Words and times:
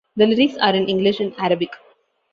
The 0.15 0.25
lyrics 0.25 0.57
are 0.57 0.73
in 0.75 0.89
English 0.89 1.19
and 1.19 1.31
Arabic. 1.37 1.69